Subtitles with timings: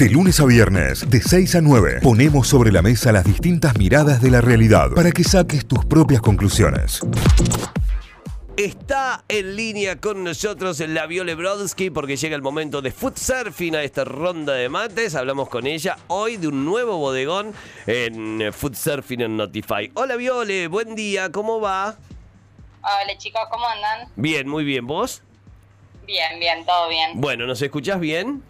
[0.00, 4.22] De lunes a viernes, de 6 a 9, ponemos sobre la mesa las distintas miradas
[4.22, 7.02] de la realidad para que saques tus propias conclusiones.
[8.56, 13.76] Está en línea con nosotros la Viole Brodsky porque llega el momento de foot surfing
[13.76, 15.14] a esta ronda de mates.
[15.14, 17.52] Hablamos con ella hoy de un nuevo bodegón
[17.86, 19.90] en foot surfing en Notify.
[19.92, 21.98] Hola Viole, buen día, ¿cómo va?
[22.80, 24.08] Hola chicos, ¿cómo andan?
[24.16, 25.22] Bien, muy bien, ¿vos?
[26.06, 27.20] Bien, bien, todo bien.
[27.20, 28.42] Bueno, ¿nos escuchás bien?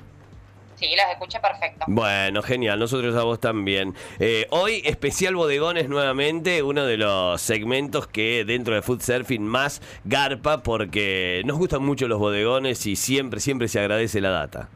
[0.81, 1.85] Sí, los escucho perfecto.
[1.89, 3.95] Bueno, genial, nosotros a vos también.
[4.19, 9.83] Eh, hoy, especial bodegones nuevamente, uno de los segmentos que dentro de Food Surfing más
[10.05, 14.71] garpa porque nos gustan mucho los bodegones y siempre, siempre se agradece la data.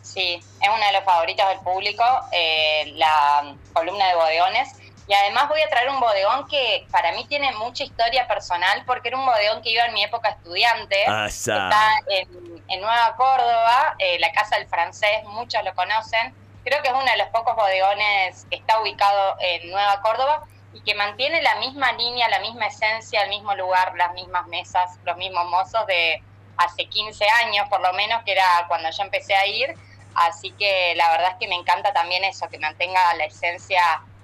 [0.00, 4.68] Sí, es uno de los favoritos del público, eh, la columna de bodegones.
[5.08, 9.08] Y además voy a traer un bodegón que para mí tiene mucha historia personal porque
[9.08, 11.04] era un bodegón que iba en mi época estudiante.
[11.08, 16.34] Ah, Está en, en Nueva Córdoba, eh, la Casa del Francés, muchos lo conocen.
[16.64, 20.80] Creo que es uno de los pocos bodegones que está ubicado en Nueva Córdoba y
[20.82, 25.16] que mantiene la misma línea, la misma esencia, el mismo lugar, las mismas mesas, los
[25.16, 26.22] mismos mozos de
[26.56, 29.74] hace 15 años por lo menos, que era cuando yo empecé a ir.
[30.14, 33.80] Así que la verdad es que me encanta también eso, que mantenga la esencia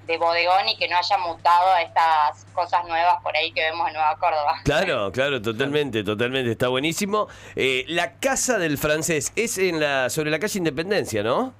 [0.06, 3.86] de bodegón y que no haya mutado a estas cosas nuevas por ahí que vemos
[3.88, 4.60] en Nueva Córdoba.
[4.64, 7.28] Claro, claro, totalmente, totalmente, está buenísimo.
[7.56, 11.54] Eh, la casa del francés es en la sobre la calle Independencia, ¿no?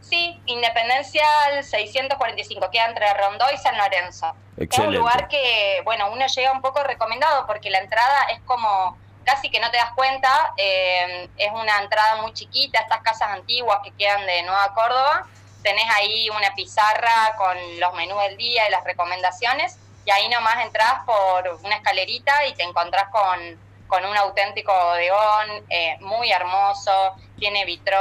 [0.00, 1.24] Sí, Independencia
[1.62, 4.34] 645, queda entre Rondó y San Lorenzo.
[4.56, 8.96] Es un lugar que, bueno, uno llega un poco recomendado porque la entrada es como
[9.24, 13.80] casi que no te das cuenta, eh, es una entrada muy chiquita, estas casas antiguas
[13.82, 15.26] que quedan de Nueva Córdoba
[15.66, 20.64] tenés ahí una pizarra con los menús del día y las recomendaciones, y ahí nomás
[20.64, 27.16] entras por una escalerita y te encontrás con, con un auténtico bodegón eh, muy hermoso,
[27.36, 27.98] tiene vitro,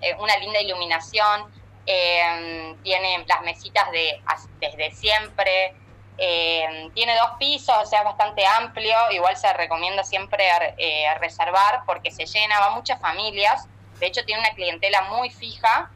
[0.00, 1.52] eh, una linda iluminación,
[1.86, 4.22] eh, tiene las mesitas de,
[4.60, 5.74] desde siempre,
[6.94, 10.44] tiene dos pisos, o sea, bastante amplio, igual se recomienda siempre
[11.18, 13.66] reservar porque se llena, va muchas familias,
[13.98, 15.90] de hecho tiene una clientela muy fija,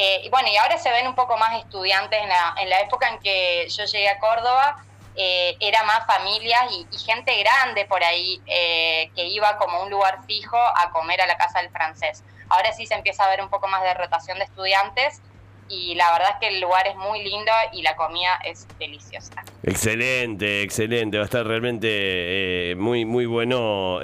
[0.00, 2.80] eh, y bueno, y ahora se ven un poco más estudiantes en la, en la
[2.82, 4.84] época en que yo llegué a Córdoba,
[5.16, 10.20] eh, era más familias y, gente grande por ahí eh, que iba como un lugar
[10.24, 12.22] fijo a comer a la casa del francés.
[12.48, 15.20] Ahora sí se empieza a ver un poco más de rotación de estudiantes
[15.68, 19.42] y la verdad es que el lugar es muy lindo y la comida es deliciosa.
[19.64, 23.98] Excelente, excelente, va a estar realmente eh, muy muy bueno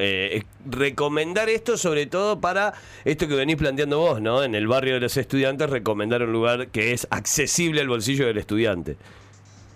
[0.65, 4.43] recomendar esto sobre todo para esto que venís planteando vos, ¿no?
[4.43, 8.39] En el barrio de los estudiantes recomendar un lugar que es accesible al bolsillo del
[8.39, 8.97] estudiante.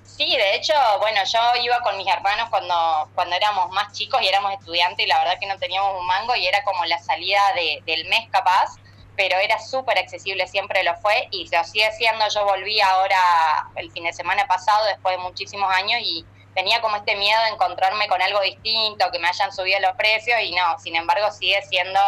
[0.05, 2.75] Sí, de hecho, bueno, yo iba con mis hermanos cuando,
[3.15, 6.35] cuando éramos más chicos y éramos estudiantes y la verdad que no teníamos un mango
[6.35, 8.77] y era como la salida de, del mes capaz
[9.19, 12.25] pero era súper accesible, siempre lo fue y lo sigue siendo.
[12.33, 16.25] Yo volví ahora el fin de semana pasado, después de muchísimos años, y
[16.59, 20.41] tenía como este miedo de encontrarme con algo distinto, que me hayan subido los precios,
[20.43, 22.01] y no, sin embargo sigue siendo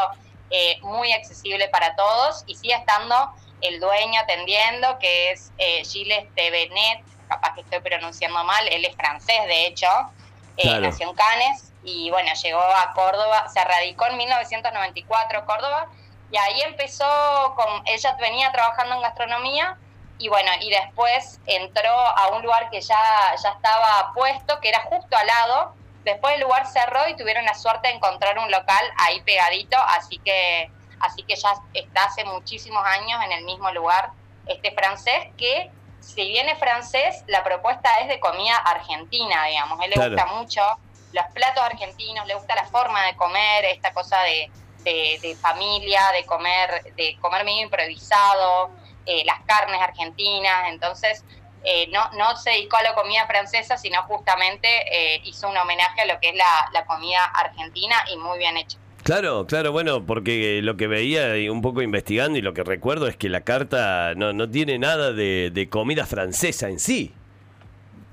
[0.51, 3.15] eh, muy accesible para todos y sigue estando
[3.61, 8.97] el dueño atendiendo, que es eh, Gilles Tevenet, capaz que estoy pronunciando mal, él es
[8.97, 9.87] francés de hecho,
[10.57, 15.87] eh, nació en Cannes y bueno, llegó a Córdoba, se radicó en 1994 Córdoba
[16.33, 17.07] y ahí empezó,
[17.55, 19.79] con, ella venía trabajando en gastronomía
[20.21, 24.83] y bueno, y después entró a un lugar que ya, ya estaba puesto, que era
[24.83, 25.75] justo al lado.
[26.05, 30.19] Después el lugar cerró y tuvieron la suerte de encontrar un local ahí pegadito, así
[30.19, 30.71] que,
[31.01, 34.11] así que ya está hace muchísimos años en el mismo lugar
[34.47, 35.71] este francés que
[36.01, 39.81] si bien es francés, la propuesta es de comida argentina, digamos.
[39.81, 40.63] A él le gusta mucho
[41.13, 44.51] los platos argentinos, le gusta la forma de comer, esta cosa de,
[44.83, 48.71] de, familia, de comer, de comer medio improvisado,
[49.11, 51.25] eh, las carnes argentinas, entonces
[51.65, 56.03] eh, no, no se dedicó a la comida francesa, sino justamente eh, hizo un homenaje
[56.03, 58.79] a lo que es la, comida argentina y muy bien hecho.
[59.03, 63.09] Claro, claro, bueno, porque lo que veía y un poco investigando y lo que recuerdo
[63.09, 67.13] es que la carta no, no tiene nada de, de comida francesa en sí.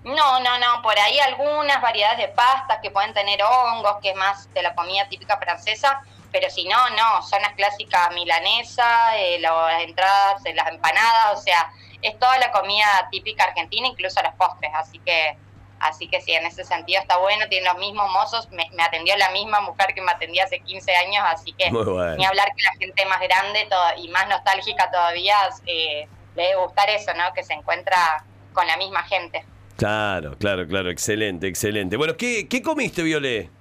[0.04, 4.16] No, no, no, por ahí algunas variedades de pastas que pueden tener hongos, que es
[4.16, 6.02] más de la comida típica francesa,
[6.32, 11.42] pero si no, no, son las clásicas milanesas, eh, las entradas, eh, las empanadas, o
[11.42, 11.72] sea,
[12.02, 15.38] es toda la comida típica argentina, incluso los postres, así que
[15.80, 19.30] así que sí, en ese sentido está bueno, tiene los mismos mozos, me, atendió la
[19.30, 23.06] misma mujer que me atendía hace 15 años, así que ni hablar que la gente
[23.06, 25.36] más grande y más nostálgica todavía
[25.68, 27.32] eh, le debe gustar eso, ¿no?
[27.34, 28.24] Que se encuentra
[28.54, 29.46] con la misma gente.
[29.78, 31.98] Claro, claro, claro, excelente, excelente.
[31.98, 33.52] Bueno, ¿qué, qué comiste, Violet?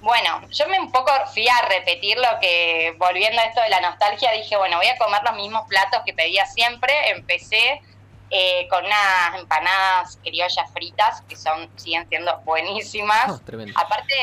[0.00, 3.80] Bueno, yo me un poco fui a repetir lo que, volviendo a esto de la
[3.80, 7.10] nostalgia, dije, bueno, voy a comer los mismos platos que pedía siempre.
[7.10, 7.82] Empecé
[8.30, 13.28] eh, con unas empanadas criollas fritas, que son siguen siendo buenísimas.
[13.28, 13.82] Ah.
[13.82, 14.14] Aparte,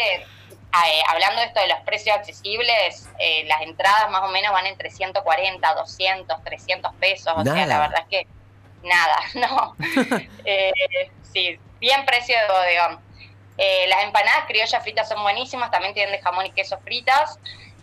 [0.86, 4.66] eh, hablando de esto de los precios accesibles, eh, las entradas más o menos van
[4.66, 7.34] entre 140, 200, 300 pesos.
[7.36, 8.28] O sea, la verdad es que
[8.84, 9.76] nada, no.
[10.50, 10.72] Eh,
[11.34, 13.07] sí, bien precio de bodegón.
[13.58, 17.40] Eh, las empanadas criollas fritas son buenísimas, también tienen de jamón y queso fritas.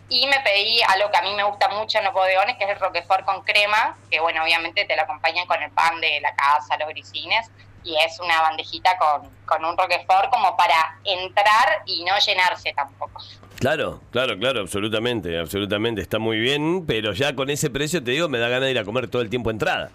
[0.07, 2.69] Y me pedí algo que a mí me gusta mucho en los bodegones, que es
[2.69, 6.35] el roquefort con crema, que bueno, obviamente te lo acompañan con el pan de la
[6.35, 7.49] casa, los grisines,
[7.83, 13.21] y es una bandejita con, con un roquefort como para entrar y no llenarse tampoco.
[13.59, 16.01] Claro, claro, claro, absolutamente, absolutamente.
[16.01, 18.79] Está muy bien, pero ya con ese precio, te digo, me da ganas de ir
[18.79, 19.89] a comer todo el tiempo entrada.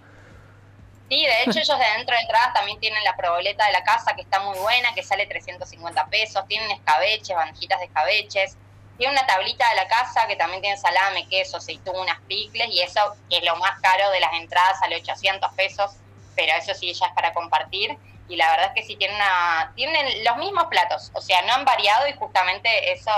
[1.11, 4.15] Sí, de hecho ellos de dentro de entradas también tienen la proboleta de la casa
[4.15, 8.57] que está muy buena, que sale 350 pesos, tienen escabeches, bandejitas de escabeches,
[8.97, 13.01] tiene una tablita de la casa que también tiene salame, queso, aceitunas, picles y eso
[13.29, 15.97] que es lo más caro de las entradas, sale 800 pesos,
[16.37, 17.99] pero eso sí ya es para compartir
[18.29, 21.55] y la verdad es que sí tienen, una, tienen los mismos platos, o sea, no
[21.55, 23.11] han variado y justamente eso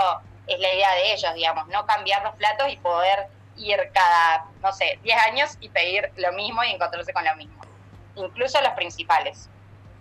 [0.47, 3.27] es la idea de ellos, digamos, no cambiar los platos y poder
[3.59, 7.62] ir cada, no sé, 10 años y pedir lo mismo y encontrarse con lo mismo
[8.17, 9.49] incluso los principales.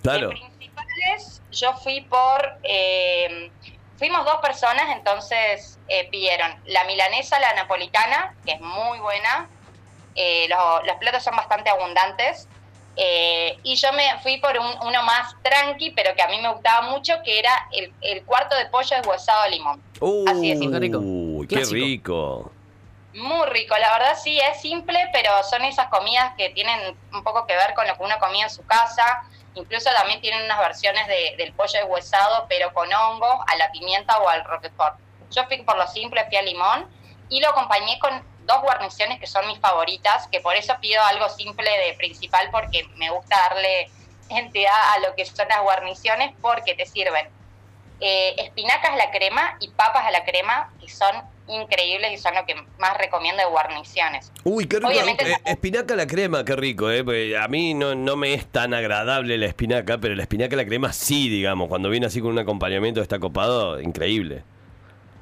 [0.03, 0.29] Claro.
[0.29, 2.57] De principales, yo fui por.
[2.63, 3.51] eh,
[3.97, 9.47] fuimos dos personas, entonces eh, pidieron la milanesa, la napolitana, que es muy buena.
[10.15, 12.47] eh, lo- los platos son bastante abundantes.
[12.97, 16.51] eh, y yo me fui por un- uno más tranqui, pero que a mí me
[16.51, 19.81] gustaba mucho, que era el, el cuarto de pollo deshuesado de limón.
[20.27, 20.71] Así de simple.
[20.71, 20.97] Qué rico.
[20.99, 21.73] Uy, qué Clásico.
[21.75, 22.51] rico.
[23.13, 27.45] Muy rico, la verdad sí, es simple, pero son esas comidas que tienen un poco
[27.45, 29.23] que ver con lo que uno comía en su casa.
[29.53, 34.17] Incluso también tienen unas versiones de- del pollo deshuesado, pero con hongo, a la pimienta
[34.19, 34.97] o al roquefort.
[35.29, 36.89] Yo fui por lo simple, fui a limón
[37.29, 41.27] y lo acompañé con dos guarniciones que son mis favoritas, que por eso pido algo
[41.29, 43.89] simple de principal, porque me gusta darle
[44.29, 47.29] entidad a lo que son las guarniciones, porque te sirven
[47.99, 52.35] eh, espinacas a la crema y papas a la crema, que son increíbles y son
[52.35, 54.31] lo que más recomiendo de guarniciones.
[54.43, 54.89] Uy, qué rico.
[54.89, 57.03] Obviamente Eh, espinaca a la crema, qué rico, ¿eh?
[57.03, 60.57] Porque a mí no, no me es tan agradable la espinaca, pero la espinaca a
[60.57, 61.67] la crema sí, digamos.
[61.67, 64.43] Cuando viene así con un acompañamiento está copado, increíble.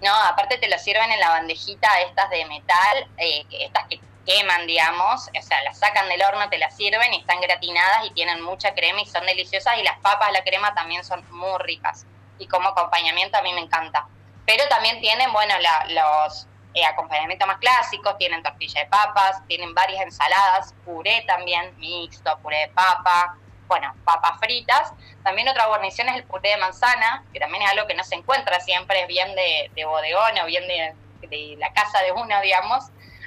[0.02, 4.68] No, aparte te lo sirven en la bandejita estas de metal, eh, estas que queman,
[4.68, 8.42] digamos, o sea, las sacan del horno, te las sirven y están gratinadas y tienen
[8.42, 12.06] mucha crema y son deliciosas y las papas a la crema también son muy ricas
[12.38, 14.08] y como acompañamiento a mí me encanta.
[14.50, 15.86] Pero también tienen, bueno, la-
[16.26, 22.36] los eh, acompañamientos más clásicos, tienen tortilla de papas, tienen varias ensaladas, puré también, mixto,
[22.40, 23.36] puré de papa,
[23.68, 24.92] bueno, papas fritas.
[25.24, 28.16] También otra guarnición es el puré de manzana, que también es algo que no se
[28.16, 30.96] encuentra siempre, es bien de, de bodegón o bien de,
[31.28, 32.86] de la casa de uno, digamos.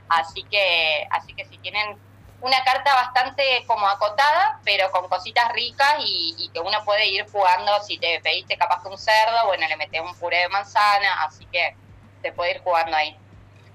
[0.08, 1.98] Así que, así que si tienen
[2.42, 7.80] una carta bastante como acotada, pero con cositas ricas y, que uno puede ir jugando
[7.82, 11.46] si te pediste capaz que un cerdo, bueno, le metes un puré de manzana, así
[11.46, 11.76] que
[12.20, 13.16] se puede ir jugando ahí.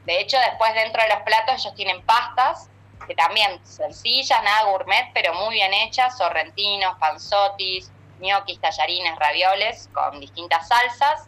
[0.06, 2.70] De hecho, después dentro de los platos ellos tienen pastas,
[3.08, 10.20] que también sencillas, nada gourmet, pero muy bien hechas, sorrentinos, panzotis, ñoquis, tallarines, ravioles, con
[10.20, 11.28] distintas salsas.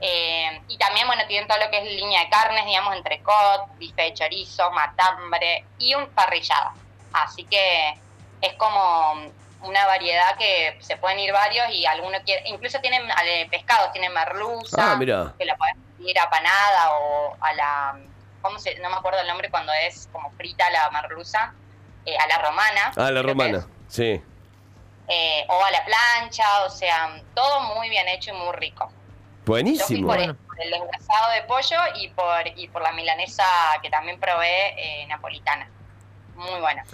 [0.00, 4.02] Eh, y también, bueno, tienen todo lo que es línea de carnes, digamos, entrecot, bife
[4.02, 6.74] de chorizo, matambre y un parrillada.
[7.12, 7.98] Así que
[8.42, 9.14] es como
[9.62, 14.12] una variedad que se pueden ir varios y algunos quieren, incluso tienen eh, pescados, tienen
[14.12, 15.32] merluza, Ah, mira.
[15.38, 17.98] que la puedes ir apanada o a la,
[18.42, 21.54] ¿cómo se, no me acuerdo el nombre cuando es como frita la merluza,
[22.04, 22.92] eh, a la romana.
[22.96, 24.22] Ah, la romana, sí.
[25.08, 28.92] eh, o a la plancha, o sea, todo muy bien hecho y muy rico.
[29.46, 30.08] Yo fui Buenísimo.
[30.08, 33.44] por, el, por el deshuesado de pollo y por, y por la milanesa
[33.82, 35.70] que también probé eh, napolitana.
[36.34, 36.84] Muy buena.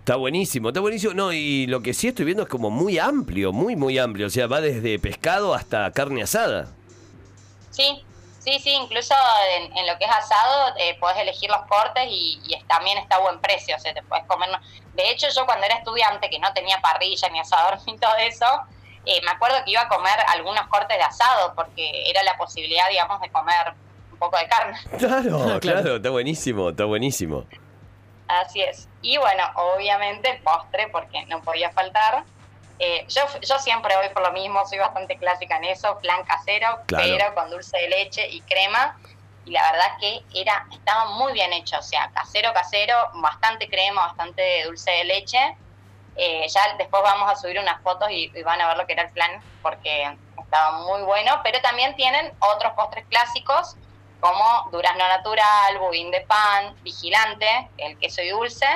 [0.00, 1.14] Está buenísimo, está buenísimo.
[1.14, 4.26] No, y lo que sí estoy viendo es como muy amplio, muy, muy amplio.
[4.26, 6.68] O sea, va desde pescado hasta carne asada.
[7.70, 8.04] Sí,
[8.40, 9.14] sí, sí, incluso
[9.56, 12.98] en, en lo que es asado eh, podés elegir los cortes y, y es- también
[12.98, 14.50] está a buen precio, o sea, te puedes comer.
[14.94, 18.44] De hecho, yo cuando era estudiante, que no tenía parrilla ni asador ni todo eso,
[19.06, 22.88] eh, me acuerdo que iba a comer algunos cortes de asado porque era la posibilidad,
[22.88, 23.72] digamos, de comer
[24.12, 24.78] un poco de carne.
[24.98, 25.96] Claro, Claro.
[25.96, 27.44] está buenísimo, está buenísimo.
[28.28, 28.88] Así es.
[29.02, 32.24] Y bueno, obviamente el postre, porque no podía faltar.
[32.78, 36.78] Eh, yo, yo siempre voy por lo mismo, soy bastante clásica en eso, flan casero,
[36.86, 37.04] Claro.
[37.06, 38.96] pero con dulce de leche y crema.
[39.44, 44.06] Y la verdad que era estaba muy bien hecho, o sea, casero, casero, bastante crema,
[44.06, 45.56] bastante dulce de leche.
[46.16, 49.04] Eh, ya después vamos a subir unas fotos y, van a ver lo que era
[49.04, 53.76] el flan, porque estaba muy bueno, pero también tienen otros postres clásicos
[54.20, 58.66] como durazno natural, budín de pan, vigilante, el queso y dulce,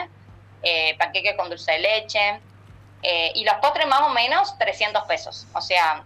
[0.62, 2.40] eh, panqueque con dulce de leche,
[3.02, 5.46] eh, y los postres más o menos 300 pesos.
[5.52, 6.02] O sea,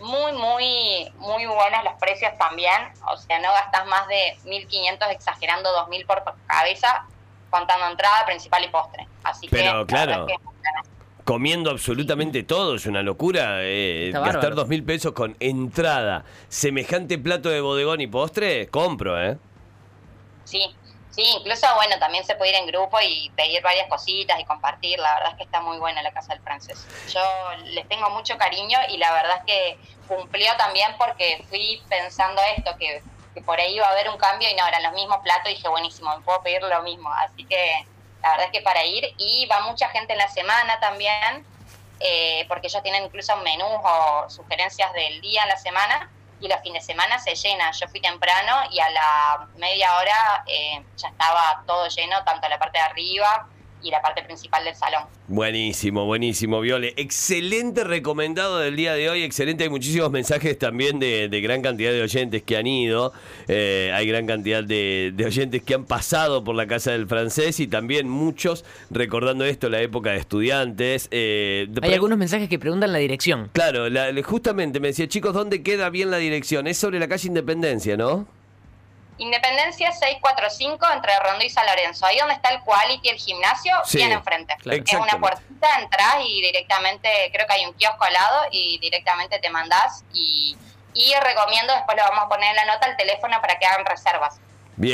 [0.00, 2.92] muy, muy, muy buenos los precios también.
[3.06, 7.06] O sea, no gastas más de 1.500 exagerando 2.000 por cabeza,
[7.54, 9.06] contando entrada, principal y postre.
[9.22, 10.26] Así Pero, que, claro.
[11.24, 13.58] comiendo absolutamente todo, es una locura.
[13.60, 19.38] Eh, gastar dos mil pesos con entrada, semejante plato de bodegón y postre, compro, ¿eh?
[20.44, 20.74] Sí,
[21.14, 24.98] Sí, incluso, bueno, también se puede ir en grupo y pedir varias cositas y compartir.
[24.98, 26.84] La verdad es que está muy buena la Casa del Francés.
[27.08, 27.20] Yo
[27.66, 32.76] les tengo mucho cariño y la verdad es que cumplió también porque fui pensando esto,
[32.80, 33.00] que,
[33.42, 36.16] por ahí iba a haber un cambio y no, eran los mismos platos dije, buenísimo,
[36.16, 37.12] me puedo pedir lo mismo.
[37.12, 37.86] Así que
[38.22, 41.46] la verdad es que para ir y va mucha gente en la semana también,
[42.00, 46.10] eh, porque ellos tienen incluso menús o sugerencias del día en la semana
[46.40, 47.70] y los fines de semana se llena.
[47.72, 52.58] Yo fui temprano y a la media hora eh, ya estaba todo lleno, tanto la
[52.58, 53.48] parte de arriba
[53.84, 55.02] y la parte principal del salón.
[55.28, 56.94] Buenísimo, buenísimo, Viole.
[56.96, 59.64] Excelente recomendado del día de hoy, excelente.
[59.64, 63.12] Hay muchísimos mensajes también de, gran cantidad de oyentes que han ido.
[63.48, 67.66] Eh, hay gran cantidad de, oyentes que han pasado por la Casa del Francés y
[67.66, 71.08] también muchos recordando esto, la época de estudiantes.
[71.10, 73.50] Eh, hay algunos mensajes que preguntan la dirección.
[73.52, 73.86] Claro,
[74.22, 76.66] justamente me decía, chicos, ¿dónde queda bien la dirección?
[76.66, 78.26] Es sobre la calle Independencia, ¿no?
[79.18, 82.04] Independencia 645 entre Rondo y San Lorenzo.
[82.04, 84.56] Ahí donde está el Quality, el gimnasio, bien enfrente.
[84.64, 89.38] Es una puertita, entras y directamente, creo que hay un kiosco al lado y directamente
[89.38, 90.56] te mandás y,
[90.94, 93.84] y recomiendo, después lo vamos a poner en la nota, el teléfono para que hagan
[93.86, 94.40] reservas.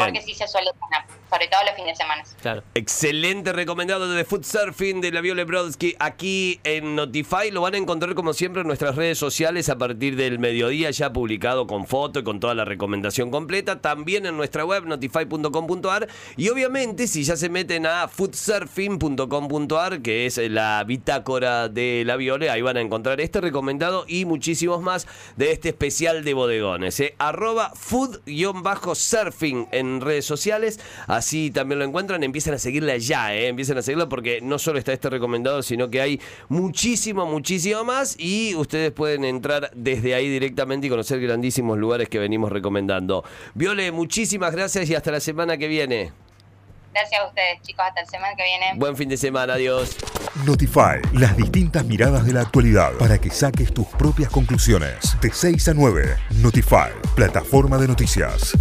[0.04, 2.24] Porque sí se suele tener, sobre todo los fines de semana.
[2.42, 2.62] Claro.
[2.74, 7.50] Excelente recomendado de Food Surfing de la Viole Brodsky aquí en Notify.
[7.50, 11.12] Lo van a encontrar como siempre en nuestras redes sociales a partir del mediodía ya
[11.12, 13.80] publicado con foto y con toda la recomendación completa.
[13.80, 20.38] También en nuestra web notify.com.ar y obviamente si ya se meten a foodsurfing.com.ar que es
[20.38, 25.06] la bitácora de la Viole, ahí van a encontrar este recomendado y muchísimos más
[25.36, 26.98] de este especial de bodegones.
[27.00, 27.14] ¿eh?
[27.18, 30.80] Arroba food-surfing en redes sociales.
[31.06, 31.19] Así
[31.52, 32.22] también lo encuentran.
[32.22, 33.48] Empiezan a seguirla ya, ¿eh?
[33.48, 38.16] Empiezan a seguirla porque no solo está este recomendado, sino que hay muchísimo, muchísimo más.
[38.18, 43.24] Y ustedes pueden entrar desde ahí directamente y conocer grandísimos lugares que venimos recomendando.
[43.54, 46.12] Viole, muchísimas gracias y hasta la semana que viene.
[46.92, 47.84] Gracias a ustedes, chicos.
[47.86, 48.72] Hasta la semana que viene.
[48.76, 49.54] Buen fin de semana.
[49.54, 49.96] Adiós.
[50.44, 55.16] Notify, las distintas miradas de la actualidad para que saques tus propias conclusiones.
[55.20, 58.56] De 6 a 9, Notify, plataforma de noticias.